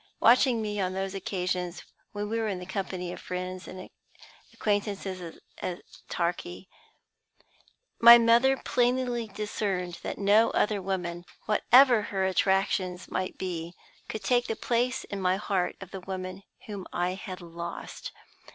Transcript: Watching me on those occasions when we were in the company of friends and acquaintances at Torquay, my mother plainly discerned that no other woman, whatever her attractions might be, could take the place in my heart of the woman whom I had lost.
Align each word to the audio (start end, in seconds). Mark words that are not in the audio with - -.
Watching 0.19 0.63
me 0.63 0.79
on 0.81 0.93
those 0.93 1.13
occasions 1.13 1.83
when 2.11 2.27
we 2.27 2.39
were 2.39 2.47
in 2.47 2.57
the 2.57 2.65
company 2.65 3.13
of 3.13 3.19
friends 3.21 3.67
and 3.67 3.87
acquaintances 4.51 5.37
at 5.61 5.81
Torquay, 6.09 6.67
my 7.99 8.17
mother 8.17 8.57
plainly 8.57 9.27
discerned 9.27 9.99
that 10.01 10.17
no 10.17 10.49
other 10.57 10.81
woman, 10.81 11.23
whatever 11.45 12.01
her 12.01 12.25
attractions 12.25 13.11
might 13.11 13.37
be, 13.37 13.75
could 14.09 14.23
take 14.23 14.47
the 14.47 14.55
place 14.55 15.03
in 15.03 15.21
my 15.21 15.35
heart 15.37 15.75
of 15.79 15.91
the 15.91 16.01
woman 16.01 16.41
whom 16.65 16.87
I 16.91 17.13
had 17.13 17.39
lost. 17.39 18.11